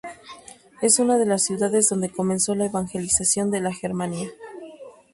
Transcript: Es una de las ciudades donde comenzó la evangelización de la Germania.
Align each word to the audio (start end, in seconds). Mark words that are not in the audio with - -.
Es 0.81 0.97
una 0.97 1.19
de 1.19 1.27
las 1.27 1.43
ciudades 1.45 1.87
donde 1.89 2.09
comenzó 2.09 2.55
la 2.55 2.65
evangelización 2.65 3.51
de 3.51 3.61
la 3.61 3.71
Germania. 3.71 4.31